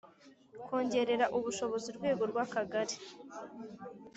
Kongerera 0.65 1.25
ubushobozi 1.37 1.85
urwego 1.91 2.23
rw 2.31 2.37
Akagari 2.45 2.95